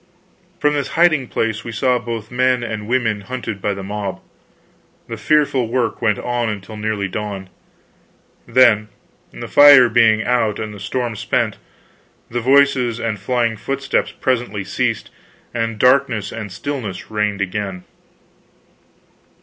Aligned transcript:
From 0.59 0.73
this 0.73 0.87
hiding 0.97 1.27
place 1.27 1.63
we 1.63 1.71
saw 1.71 1.99
both 1.99 2.31
men 2.31 2.63
and 2.63 2.87
women 2.87 3.21
hunted 3.21 3.61
by 3.61 3.75
the 3.75 3.83
mob. 3.83 4.19
The 5.07 5.15
fearful 5.15 5.67
work 5.67 6.01
went 6.01 6.17
on 6.17 6.49
until 6.49 6.75
nearly 6.75 7.07
dawn. 7.07 7.51
Then, 8.47 8.87
the 9.29 9.47
fire 9.47 9.89
being 9.89 10.23
out 10.23 10.57
and 10.57 10.73
the 10.73 10.79
storm 10.79 11.15
spent, 11.15 11.57
the 12.31 12.41
voices 12.41 12.97
and 12.99 13.19
flying 13.19 13.55
footsteps 13.57 14.11
presently 14.11 14.63
ceased, 14.63 15.11
and 15.53 15.77
darkness 15.77 16.31
and 16.31 16.51
stillness 16.51 17.11
reigned 17.11 17.39
again. 17.39 17.83